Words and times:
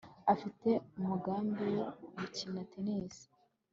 afite 0.33 0.69
umugambi 0.99 1.65
wo 1.77 1.85
gukina 2.17 2.61
tennis 2.71 3.17